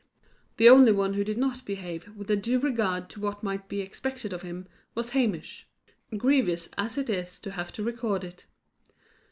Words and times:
The 0.57 0.67
only 0.67 0.91
one 0.91 1.13
who 1.13 1.23
did 1.23 1.37
not 1.37 1.63
behave 1.63 2.07
with 2.15 2.31
a 2.31 2.35
due 2.35 2.57
regard 2.59 3.07
to 3.11 3.19
what 3.19 3.43
might 3.43 3.69
be 3.69 3.81
expected 3.81 4.33
of 4.33 4.41
him, 4.41 4.65
was 4.95 5.11
Hamish 5.11 5.67
grievous 6.17 6.69
as 6.75 6.97
it 6.97 7.07
is 7.07 7.37
to 7.37 7.51
have 7.51 7.71
to 7.73 7.83
record 7.83 8.23
it. 8.23 8.47